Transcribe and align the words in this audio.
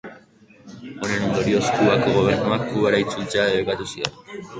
Honen 1.01 1.25
ondorioz 1.27 1.67
Kubako 1.75 2.15
gobernuak 2.15 2.65
Kubara 2.71 3.03
itzultzea 3.05 3.47
debekatu 3.53 3.87
zion. 3.93 4.19